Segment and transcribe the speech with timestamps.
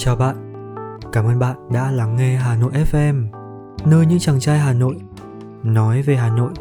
[0.00, 0.36] Chào bạn,
[1.12, 3.26] cảm ơn bạn đã lắng nghe Hà Nội FM,
[3.86, 4.96] nơi những chàng trai Hà Nội
[5.62, 6.52] nói về Hà Nội.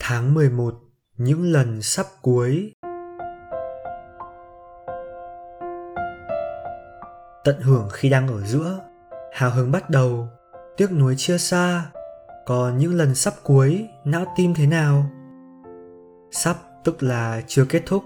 [0.00, 0.74] Tháng 11,
[1.16, 2.72] những lần sắp cuối.
[7.44, 8.80] Tận hưởng khi đang ở giữa,
[9.32, 10.28] hào hứng bắt đầu,
[10.76, 11.86] tiếc nuối chia xa,
[12.46, 15.04] còn những lần sắp cuối, não tim thế nào?
[16.30, 18.04] Sắp tức là chưa kết thúc.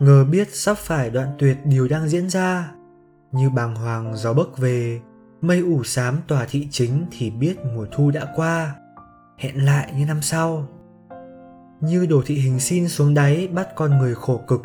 [0.00, 2.72] Ngờ biết sắp phải đoạn tuyệt điều đang diễn ra.
[3.32, 5.00] Như bàng hoàng gió bấc về,
[5.40, 8.74] mây ủ xám tòa thị chính thì biết mùa thu đã qua.
[9.38, 10.68] Hẹn lại như năm sau.
[11.80, 14.62] Như đồ thị hình xin xuống đáy bắt con người khổ cực,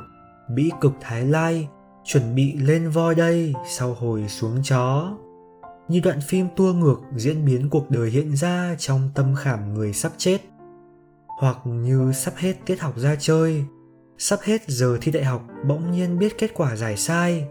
[0.55, 1.68] bĩ cực thái lai,
[2.04, 5.18] chuẩn bị lên voi đây sau hồi xuống chó.
[5.88, 9.94] Như đoạn phim tua ngược diễn biến cuộc đời hiện ra trong tâm khảm người
[9.94, 10.38] sắp chết
[11.40, 13.66] hoặc như sắp hết tiết học ra chơi,
[14.18, 17.48] sắp hết giờ thi đại học bỗng nhiên biết kết quả giải sai,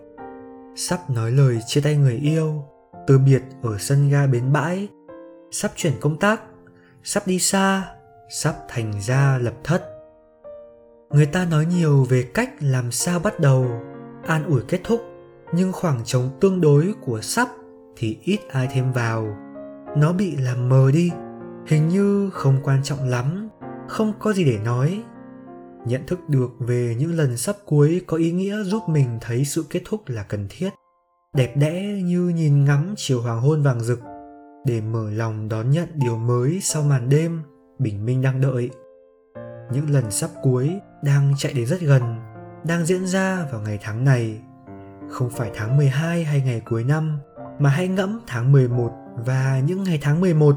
[0.76, 2.64] sắp nói lời chia tay người yêu,
[3.06, 4.88] từ biệt ở sân ga bến bãi,
[5.50, 6.42] sắp chuyển công tác,
[7.02, 7.94] sắp đi xa,
[8.30, 9.88] sắp thành ra lập thất.
[11.10, 13.66] Người ta nói nhiều về cách làm sao bắt đầu,
[14.26, 15.00] an ủi kết thúc,
[15.54, 17.48] nhưng khoảng trống tương đối của sắp
[17.96, 19.36] thì ít ai thêm vào.
[19.96, 21.10] Nó bị làm mờ đi,
[21.66, 23.48] hình như không quan trọng lắm
[23.92, 25.02] không có gì để nói.
[25.86, 29.64] Nhận thức được về những lần sắp cuối có ý nghĩa giúp mình thấy sự
[29.70, 30.70] kết thúc là cần thiết.
[31.34, 34.00] Đẹp đẽ như nhìn ngắm chiều hoàng hôn vàng rực.
[34.66, 37.42] Để mở lòng đón nhận điều mới sau màn đêm,
[37.78, 38.70] bình minh đang đợi.
[39.72, 40.70] Những lần sắp cuối
[41.04, 42.02] đang chạy đến rất gần,
[42.64, 44.40] đang diễn ra vào ngày tháng này.
[45.10, 47.18] Không phải tháng 12 hay ngày cuối năm,
[47.58, 48.92] mà hãy ngẫm tháng 11
[49.26, 50.56] và những ngày tháng 11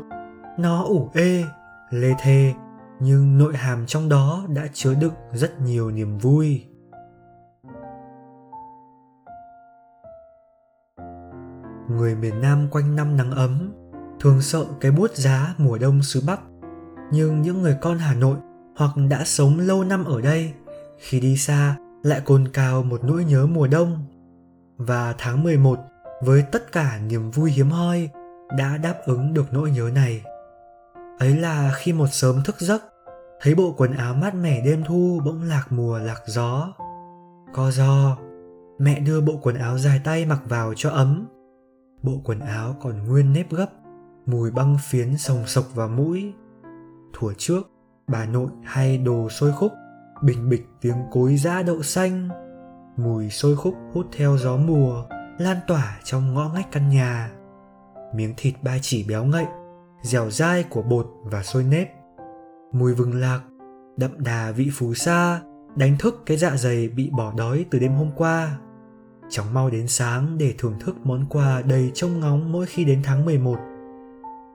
[0.59, 1.43] nó ủ ê,
[1.89, 2.53] lê thê
[2.99, 6.65] nhưng nội hàm trong đó đã chứa đựng rất nhiều niềm vui.
[11.89, 13.73] Người miền nam quanh năm nắng ấm,
[14.19, 16.39] thường sợ cái bút giá mùa đông xứ bắc.
[17.11, 18.37] Nhưng những người con hà nội
[18.75, 20.53] hoặc đã sống lâu năm ở đây,
[20.97, 24.05] khi đi xa lại cồn cào một nỗi nhớ mùa đông.
[24.77, 25.79] Và tháng 11
[26.21, 28.09] với tất cả niềm vui hiếm hoi,
[28.57, 30.21] đã đáp ứng được nỗi nhớ này
[31.19, 32.83] ấy là khi một sớm thức giấc,
[33.41, 36.73] thấy bộ quần áo mát mẻ đêm thu bỗng lạc mùa, lạc gió.
[37.53, 38.17] Co do,
[38.79, 41.27] mẹ đưa bộ quần áo dài tay mặc vào cho ấm.
[42.03, 43.69] Bộ quần áo còn nguyên nếp gấp,
[44.25, 46.33] mùi băng phiến sồng sộc vào mũi.
[47.13, 47.61] Thủa trước,
[48.07, 49.71] bà nội hay đồ sôi khúc,
[50.21, 52.29] bình bịch tiếng cối giã đậu xanh.
[52.97, 55.05] Mùi sôi khúc hút theo gió mùa,
[55.37, 57.31] lan tỏa trong ngõ ngách căn nhà.
[58.15, 59.45] Miếng thịt ba chỉ béo ngậy
[60.05, 61.87] dẻo dai của bột và sôi nếp
[62.71, 63.41] mùi vừng lạc
[63.97, 65.41] đậm đà vị phù sa
[65.75, 68.57] đánh thức cái dạ dày bị bỏ đói từ đêm hôm qua
[69.29, 73.01] chóng mau đến sáng để thưởng thức món quà đầy trông ngóng mỗi khi đến
[73.03, 73.57] tháng 11.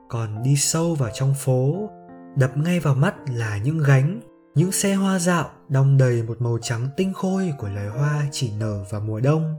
[0.09, 1.89] Còn đi sâu vào trong phố,
[2.37, 4.21] đập ngay vào mắt là những gánh,
[4.55, 8.53] những xe hoa dạo đong đầy một màu trắng tinh khôi của loài hoa chỉ
[8.60, 9.55] nở vào mùa đông.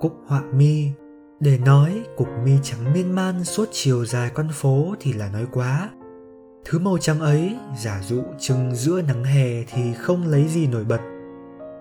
[0.00, 0.88] Cúc họa mi,
[1.42, 5.46] để nói cục mi trắng miên man suốt chiều dài con phố thì là nói
[5.52, 5.90] quá.
[6.64, 10.84] Thứ màu trắng ấy giả dụ trưng giữa nắng hè thì không lấy gì nổi
[10.84, 11.00] bật.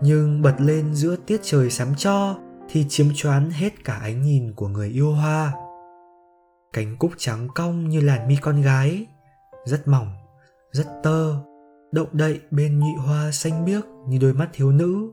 [0.02, 2.38] Nhưng bật lên giữa tiết trời sám cho
[2.70, 5.54] thì chiếm choán hết cả ánh nhìn của người yêu hoa.
[6.74, 9.08] Cánh cúc trắng cong như làn mi con gái,
[9.66, 10.14] rất mỏng,
[10.72, 11.36] rất tơ,
[11.92, 15.12] động đậy bên nhụy hoa xanh biếc như đôi mắt thiếu nữ.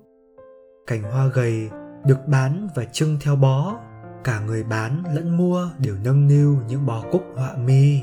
[0.86, 1.70] Cành hoa gầy
[2.04, 3.76] được bán và trưng theo bó
[4.24, 8.00] cả người bán lẫn mua đều nâng niu những bó cúc họa mi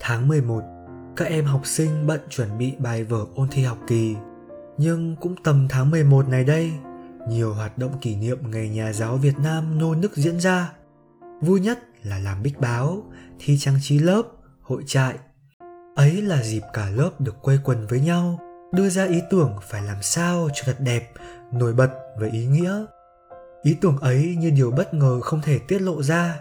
[0.00, 0.62] Tháng 11,
[1.16, 4.16] các em học sinh bận chuẩn bị bài vở ôn thi học kỳ.
[4.78, 6.72] Nhưng cũng tầm tháng 11 này đây,
[7.28, 10.72] nhiều hoạt động kỷ niệm Ngày Nhà giáo Việt Nam nô nức diễn ra.
[11.40, 13.02] Vui nhất là làm bích báo,
[13.38, 14.22] thi trang trí lớp,
[14.62, 15.14] hội trại.
[15.94, 18.38] Ấy là dịp cả lớp được quây quần với nhau,
[18.72, 21.12] đưa ra ý tưởng phải làm sao cho thật đẹp,
[21.52, 21.90] nổi bật
[22.20, 22.84] và ý nghĩa.
[23.62, 26.40] Ý tưởng ấy như điều bất ngờ không thể tiết lộ ra.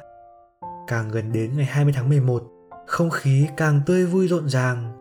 [0.88, 2.44] Càng gần đến ngày 20 tháng 11,
[2.88, 4.98] không khí càng tươi vui rộn ràng.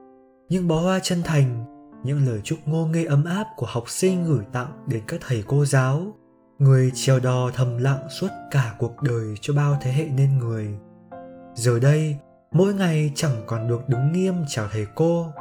[0.48, 1.64] Những bó hoa chân thành,
[2.04, 5.44] những lời chúc ngô nghê ấm áp của học sinh gửi tặng đến các thầy
[5.46, 6.16] cô giáo,
[6.58, 10.68] người trèo đò thầm lặng suốt cả cuộc đời cho bao thế hệ nên người.
[11.54, 12.16] Giờ đây,
[12.52, 15.32] mỗi ngày chẳng còn được đứng nghiêm chào thầy cô.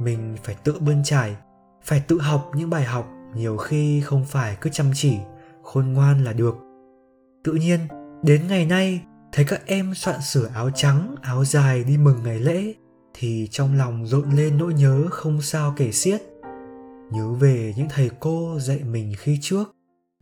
[0.00, 1.36] Mình phải tự bươn trải,
[1.82, 5.16] phải tự học những bài học nhiều khi không phải cứ chăm chỉ,
[5.62, 6.56] khôn ngoan là được.
[7.44, 7.80] Tự nhiên,
[8.22, 9.00] đến ngày nay,
[9.32, 12.74] thấy các em soạn sửa áo trắng, áo dài đi mừng ngày lễ,
[13.14, 16.22] thì trong lòng rộn lên nỗi nhớ không sao kể xiết.
[17.12, 19.73] Nhớ về những thầy cô dạy mình khi trước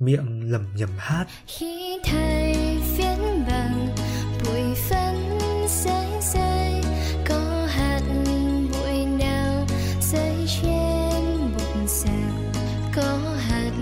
[0.04, 1.26] miệng lẩm nhẩm hát.
[1.46, 2.54] Khi thầy
[2.96, 3.88] viễn bằng
[4.44, 5.38] bụi phấn
[5.69, 6.82] rơi rơi
[7.28, 8.00] có hạt
[8.72, 9.66] bụi nào
[10.00, 12.52] rơi trên bục giảng
[12.96, 13.19] có
[13.49, 13.72] hạt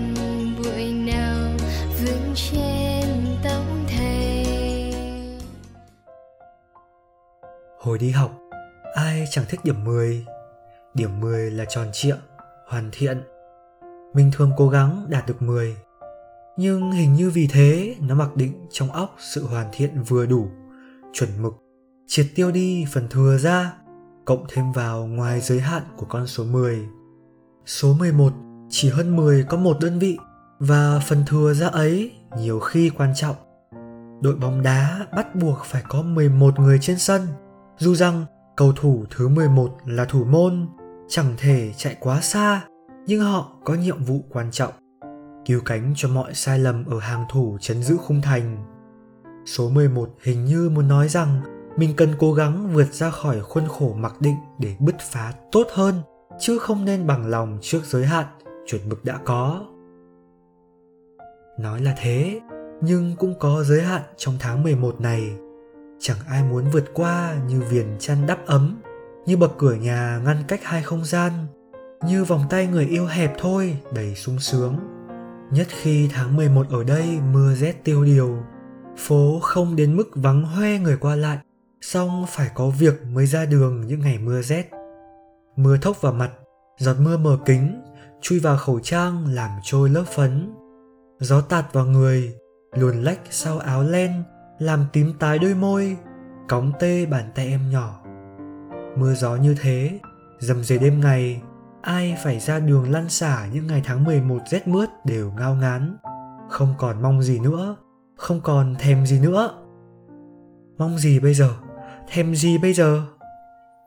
[0.57, 1.49] bụi nào
[2.01, 3.07] vương trên
[3.43, 3.63] tóc
[3.97, 4.45] thầy?
[7.79, 8.31] Hồi đi học
[8.93, 10.25] ai chẳng thích điểm 10
[10.93, 12.15] điểm 10 là tròn trịa
[12.67, 13.21] hoàn thiện.
[14.13, 15.75] Mình thường cố gắng đạt được 10
[16.57, 20.47] nhưng hình như vì thế nó mặc định trong óc sự hoàn thiện vừa đủ
[21.13, 21.53] chuẩn mực
[22.07, 23.73] triệt tiêu đi phần thừa ra
[24.25, 26.79] cộng thêm vào ngoài giới hạn của con số 10.
[27.65, 28.33] Số 11
[28.69, 30.17] chỉ hơn 10 có một đơn vị
[30.59, 33.35] và phần thừa ra ấy nhiều khi quan trọng.
[34.21, 37.27] Đội bóng đá bắt buộc phải có 11 người trên sân,
[37.77, 38.25] dù rằng
[38.57, 40.67] cầu thủ thứ 11 là thủ môn,
[41.07, 42.61] chẳng thể chạy quá xa,
[43.05, 44.73] nhưng họ có nhiệm vụ quan trọng
[45.45, 48.57] cứu cánh cho mọi sai lầm ở hàng thủ chấn giữ khung thành.
[49.45, 51.41] Số 11 hình như muốn nói rằng
[51.77, 55.67] mình cần cố gắng vượt ra khỏi khuôn khổ mặc định để bứt phá tốt
[55.73, 55.95] hơn,
[56.39, 58.25] chứ không nên bằng lòng trước giới hạn
[58.65, 59.65] chuẩn mực đã có.
[61.59, 62.41] Nói là thế,
[62.81, 65.31] nhưng cũng có giới hạn trong tháng 11 này.
[65.99, 68.81] Chẳng ai muốn vượt qua như viền chăn đắp ấm,
[69.25, 71.31] như bậc cửa nhà ngăn cách hai không gian,
[72.05, 74.79] như vòng tay người yêu hẹp thôi đầy sung sướng.
[75.51, 78.37] Nhất khi tháng 11 ở đây mưa rét tiêu điều,
[78.97, 81.37] phố không đến mức vắng hoe người qua lại,
[81.81, 84.69] song phải có việc mới ra đường những ngày mưa rét.
[85.55, 86.31] Mưa thốc vào mặt,
[86.77, 87.81] giọt mưa mờ kính,
[88.21, 90.53] chui vào khẩu trang làm trôi lớp phấn.
[91.19, 92.35] Gió tạt vào người,
[92.73, 94.23] luồn lách sau áo len,
[94.59, 95.97] làm tím tái đôi môi,
[96.47, 98.03] cóng tê bàn tay em nhỏ.
[98.97, 99.99] Mưa gió như thế,
[100.39, 101.41] dầm dề đêm ngày,
[101.81, 105.97] ai phải ra đường lăn xả những ngày tháng 11 rét mướt đều ngao ngán,
[106.49, 107.75] không còn mong gì nữa,
[108.15, 109.51] không còn thèm gì nữa.
[110.77, 111.49] Mong gì bây giờ?
[112.07, 113.01] Thèm gì bây giờ?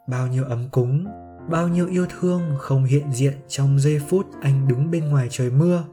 [0.09, 1.05] Bao nhiêu ấm cúng,
[1.51, 5.51] bao nhiêu yêu thương không hiện diện trong giây phút anh đứng bên ngoài trời
[5.51, 5.85] mưa.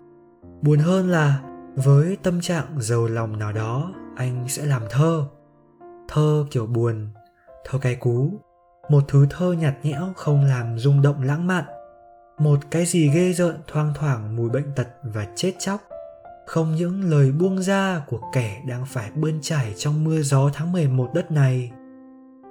[0.61, 1.41] Buồn hơn là
[1.75, 5.25] với tâm trạng giàu lòng nào đó, anh sẽ làm thơ.
[6.07, 7.09] Thơ kiểu buồn,
[7.65, 8.31] thơ cay cú,
[8.89, 11.63] một thứ thơ nhạt nhẽo không làm rung động lãng mạn
[12.43, 15.81] một cái gì ghê rợn thoang thoảng mùi bệnh tật và chết chóc
[16.45, 20.71] không những lời buông ra của kẻ đang phải bươn trải trong mưa gió tháng
[20.71, 21.71] 11 đất này.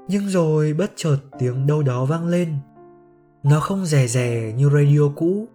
[0.09, 2.57] Nhưng rồi bất chợt tiếng đâu đó vang lên.
[3.43, 5.49] Nó không rè rè như radio cũ,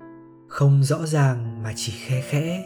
[0.48, 2.64] không rõ ràng mà chỉ khe khẽ.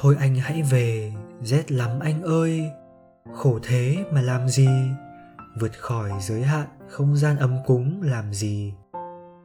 [0.00, 1.12] Thôi anh hãy về,
[1.42, 2.70] rét lắm anh ơi,
[3.32, 4.68] khổ thế mà làm gì,
[5.60, 8.72] vượt khỏi giới hạn không gian ấm cúng làm gì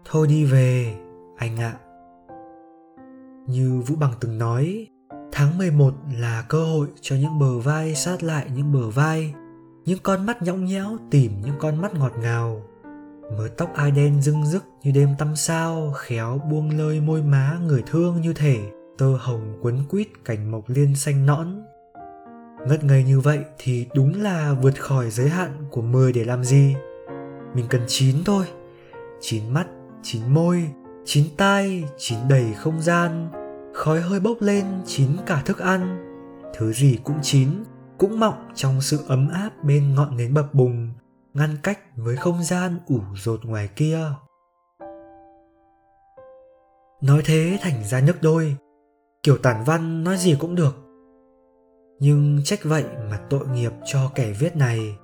[0.06, 0.96] thôi đi về,
[1.38, 1.74] anh ạ.
[3.48, 4.88] Như vũ bằng từng nói,
[5.32, 9.34] tháng 11 là cơ hội cho những bờ vai sát lại những bờ vai,
[9.86, 12.62] những con mắt nhõng nhẽo tìm những con mắt ngọt ngào,
[13.38, 17.60] mớ tóc ai đen rưng rức như đêm tăm sao khéo buông lơi môi má
[17.68, 21.48] người thương như thể tơ hồng quấn quýt cành mộc liên xanh nõn.
[22.68, 26.44] Ngất ngây như vậy thì đúng là vượt khỏi giới hạn của 10 để làm
[26.44, 26.76] gì.
[27.54, 28.46] Mình cần chín thôi,
[29.22, 29.68] chín mắt
[30.02, 30.72] chín môi,
[31.06, 33.32] chín tai, chín đầy không gian.
[33.74, 36.06] Khói hơi bốc lên chín cả thức ăn.
[36.58, 37.50] Thứ gì cũng chín,
[37.98, 40.90] cũng mọng trong sự ấm áp bên ngọn nến bập bùng,
[41.34, 44.00] ngăn cách với không gian ủ rột ngoài kia.
[47.02, 48.56] Nói thế thành ra nhức đôi.
[49.24, 50.76] Kiểu tản văn nói gì cũng được.
[52.00, 54.98] Nhưng trách vậy mà tội nghiệp cho kẻ viết này.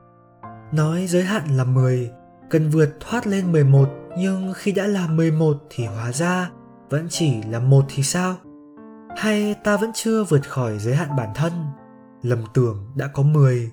[0.71, 2.11] Nói giới hạn là 10
[2.49, 6.49] cần vượt thoát lên 11 nhưng khi đã là 11 thì hóa ra
[6.89, 8.35] vẫn chỉ là một thì sao?
[9.17, 11.51] Hay ta vẫn chưa vượt khỏi giới hạn bản thân?
[12.21, 13.71] Lầm tưởng đã có 10,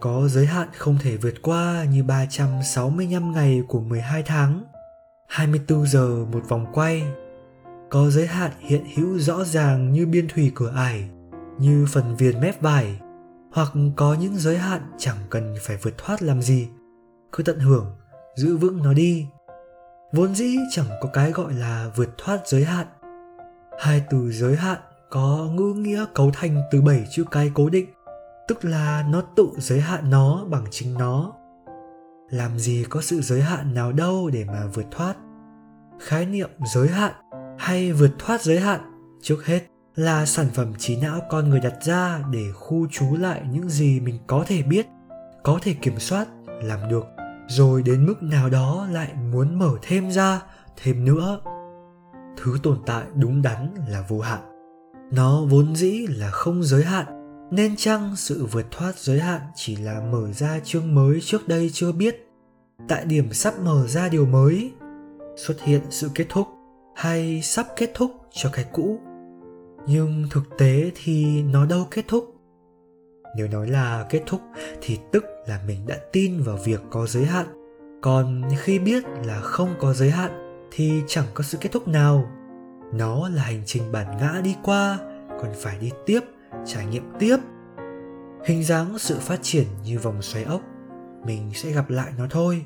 [0.00, 4.64] có giới hạn không thể vượt qua như 365 ngày của 12 tháng,
[5.28, 7.02] 24 giờ một vòng quay.
[7.90, 11.10] Có giới hạn hiện hữu rõ ràng như biên thủy cửa ải,
[11.58, 13.00] như phần viền mép vải,
[13.52, 16.68] hoặc có những giới hạn chẳng cần phải vượt thoát làm gì,
[17.32, 17.86] cứ tận hưởng,
[18.36, 19.26] giữ vững nó đi.
[20.12, 22.86] Vốn dĩ chẳng có cái gọi là vượt thoát giới hạn.
[23.80, 24.78] Hai từ giới hạn
[25.10, 27.86] có ngữ nghĩa cấu thành từ bảy chữ cái cố định,
[28.48, 31.32] tức là nó tự giới hạn nó bằng chính nó.
[32.30, 35.14] Làm gì có sự giới hạn nào đâu để mà vượt thoát.
[36.00, 37.12] Khái niệm giới hạn
[37.58, 38.80] hay vượt thoát giới hạn
[39.22, 39.60] trước hết
[39.94, 44.00] là sản phẩm trí não con người đặt ra để khu trú lại những gì
[44.00, 44.86] mình có thể biết,
[45.42, 47.15] có thể kiểm soát, làm được
[47.48, 50.42] rồi đến mức nào đó lại muốn mở thêm ra,
[50.82, 51.40] thêm nữa.
[52.36, 54.40] Thứ tồn tại đúng đắn là vô hạn.
[55.12, 57.06] Nó vốn dĩ là không giới hạn,
[57.50, 61.70] nên chăng sự vượt thoát giới hạn chỉ là mở ra chương mới trước đây
[61.72, 62.28] chưa biết?
[62.88, 64.72] Tại điểm sắp mở ra điều mới,
[65.36, 66.46] xuất hiện sự kết thúc
[66.96, 69.00] hay sắp kết thúc cho cái cũ?
[69.86, 72.35] Nhưng thực tế thì nó đâu kết thúc
[73.36, 74.40] nếu nói là kết thúc
[74.80, 77.46] thì tức là mình đã tin vào việc có giới hạn.
[78.02, 80.30] Còn khi biết là không có giới hạn
[80.70, 82.28] thì chẳng có sự kết thúc nào.
[82.92, 84.98] Nó là hành trình bản ngã đi qua,
[85.40, 86.20] còn phải đi tiếp,
[86.66, 87.36] trải nghiệm tiếp.
[88.44, 90.60] Hình dáng sự phát triển như vòng xoáy ốc,
[91.24, 92.64] mình sẽ gặp lại nó thôi.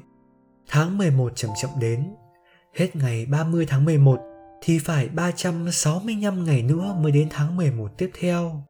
[0.69, 2.15] Tháng 11 chậm chậm đến,
[2.75, 4.21] hết ngày 30 tháng 11
[4.63, 8.65] thì phải 365 ngày nữa mới đến tháng 11 tiếp theo.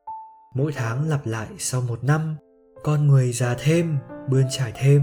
[0.54, 2.36] Mỗi tháng lặp lại sau một năm,
[2.82, 5.02] con người già thêm, bươn trải thêm.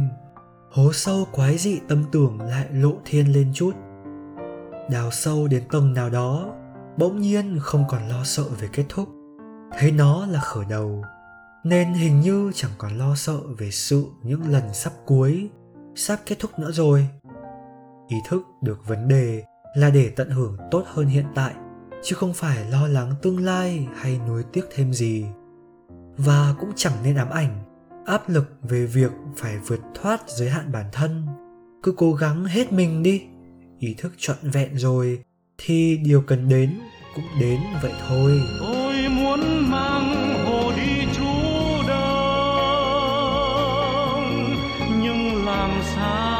[0.71, 3.71] Hố sâu quái dị tâm tưởng lại lộ thiên lên chút.
[4.91, 6.53] Đào sâu đến tầng nào đó,
[6.97, 9.09] bỗng nhiên không còn lo sợ về kết thúc.
[9.79, 11.03] Thấy nó là khởi đầu,
[11.63, 15.49] nên hình như chẳng còn lo sợ về sự những lần sắp cuối,
[15.95, 17.07] sắp kết thúc nữa rồi.
[18.07, 19.43] Ý thức được vấn đề
[19.75, 21.53] là để tận hưởng tốt hơn hiện tại
[22.03, 25.25] chứ không phải lo lắng tương lai hay nuối tiếc thêm gì.
[26.17, 27.63] Và cũng chẳng nên ám ảnh,
[28.05, 31.27] áp lực về việc phải vượt thoát giới hạn bản thân.
[31.83, 33.21] Cứ cố gắng hết mình đi,
[33.79, 35.23] ý thức trọn vẹn rồi,
[35.57, 36.79] thì điều cần đến
[37.15, 38.41] cũng đến vậy thôi.
[38.59, 39.39] Tôi muốn
[39.71, 41.23] mang hồ đi chú
[41.87, 42.67] đông,
[45.01, 46.36] nhưng làm sao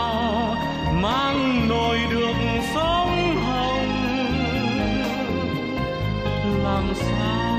[6.99, 7.57] sao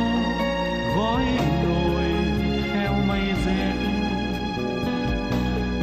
[0.96, 1.24] gói
[1.64, 2.04] nồi
[2.72, 3.74] theo mây rét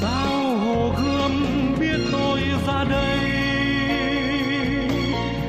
[0.00, 1.32] sao hồ gươm
[1.80, 3.18] biết tôi ra đây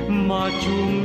[0.07, 1.04] mà chùm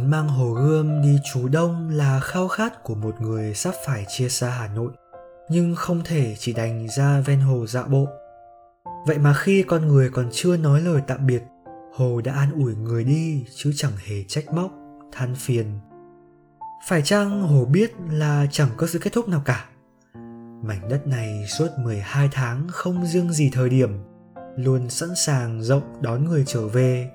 [0.00, 4.04] Muốn mang hồ gươm đi trú đông là khao khát của một người sắp phải
[4.08, 4.92] chia xa Hà Nội,
[5.48, 8.06] nhưng không thể chỉ đành ra ven hồ dạo bộ.
[9.06, 11.42] Vậy mà khi con người còn chưa nói lời tạm biệt,
[11.94, 14.70] hồ đã an ủi người đi chứ chẳng hề trách móc,
[15.12, 15.66] than phiền.
[16.88, 19.64] Phải chăng hồ biết là chẳng có sự kết thúc nào cả?
[20.64, 23.98] Mảnh đất này suốt 12 tháng không riêng gì thời điểm,
[24.56, 27.10] luôn sẵn sàng rộng đón người trở về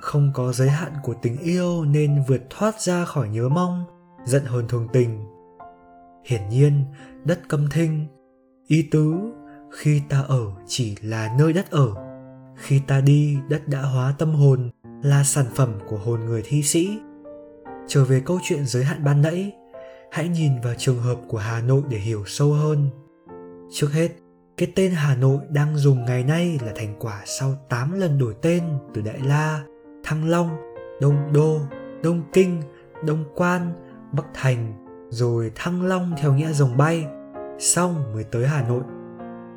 [0.00, 3.84] không có giới hạn của tình yêu nên vượt thoát ra khỏi nhớ mong,
[4.24, 5.24] giận hờn thường tình.
[6.24, 6.84] Hiển nhiên,
[7.24, 8.06] đất câm thinh.
[8.66, 9.14] Ý tứ,
[9.70, 11.94] khi ta ở chỉ là nơi đất ở.
[12.56, 14.70] Khi ta đi, đất đã hóa tâm hồn,
[15.02, 16.98] là sản phẩm của hồn người thi sĩ.
[17.88, 19.52] Trở về câu chuyện giới hạn ban nãy,
[20.10, 22.90] hãy nhìn vào trường hợp của hà nội để hiểu sâu hơn.
[23.70, 24.08] Trước hết,
[24.56, 28.34] cái tên Hà Nội đang dùng ngày nay là thành quả sau 8 lần đổi
[28.42, 28.62] tên
[28.94, 29.64] từ Đại La.
[30.06, 30.56] Thăng Long,
[31.00, 31.60] Đông Đô,
[32.02, 32.62] Đông Kinh,
[33.04, 33.72] Đông Quan,
[34.12, 34.74] Bắc Thành,
[35.10, 37.06] rồi Thăng Long theo nghĩa rồng bay,
[37.58, 38.82] xong mới tới Hà Nội.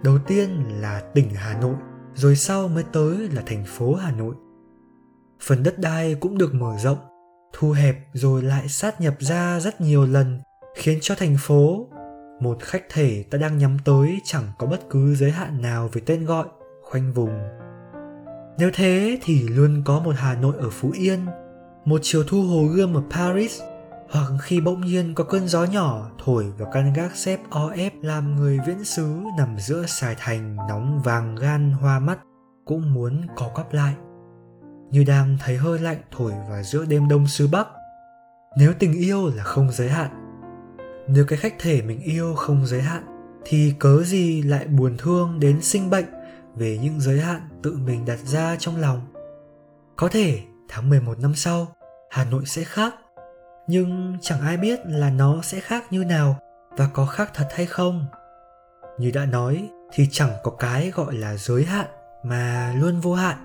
[0.03, 1.75] Đầu tiên là tỉnh Hà Nội,
[2.13, 4.36] rồi sau mới tới là thành phố Hà Nội.
[5.41, 6.98] Phần đất đai cũng được mở rộng,
[7.53, 10.39] thu hẹp rồi lại sát nhập ra rất nhiều lần,
[10.75, 11.88] khiến cho thành phố,
[12.39, 16.01] một khách thể ta đang nhắm tới chẳng có bất cứ giới hạn nào về
[16.06, 16.48] tên gọi,
[16.84, 17.39] khoanh vùng
[18.59, 21.19] nếu thế thì luôn có một Hà Nội ở Phú Yên,
[21.85, 23.61] một chiều thu hồ gươm ở Paris,
[24.09, 27.93] hoặc khi bỗng nhiên có cơn gió nhỏ thổi vào căn gác xếp o ép
[28.01, 32.19] làm người viễn xứ nằm giữa xài thành nóng vàng gan hoa mắt
[32.65, 33.93] cũng muốn có quắp lại.
[34.91, 37.67] Như đang thấy hơi lạnh thổi vào giữa đêm đông xứ Bắc.
[38.57, 40.09] Nếu tình yêu là không giới hạn,
[41.07, 43.03] nếu cái khách thể mình yêu không giới hạn,
[43.45, 46.05] thì cớ gì lại buồn thương đến sinh bệnh
[46.56, 49.01] về những giới hạn tự mình đặt ra trong lòng.
[49.96, 51.68] Có thể tháng 11 năm sau,
[52.10, 52.96] Hà Nội sẽ khác,
[53.68, 56.36] nhưng chẳng ai biết là nó sẽ khác như nào
[56.77, 58.06] và có khác thật hay không.
[58.98, 61.88] Như đã nói, thì chẳng có cái gọi là giới hạn
[62.24, 63.38] mà luôn vô hạn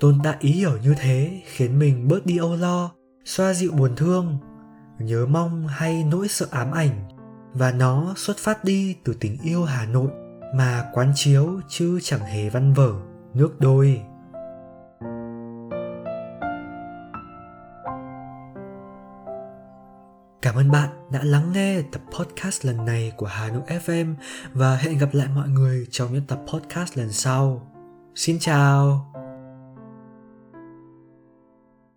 [0.00, 2.90] tồn tại ý hiểu như thế khiến mình bớt đi âu lo
[3.24, 4.38] xoa dịu buồn thương
[4.98, 7.08] nhớ mong hay nỗi sợ ám ảnh
[7.52, 10.10] và nó xuất phát đi từ tình yêu hà nội
[10.54, 12.92] mà quán chiếu chứ chẳng hề văn vở,
[13.34, 14.02] nước đôi
[20.42, 24.14] Cảm ơn bạn đã lắng nghe tập podcast lần này của Hà Nội FM
[24.52, 27.70] và hẹn gặp lại mọi người trong những tập podcast lần sau.
[28.14, 29.13] Xin chào!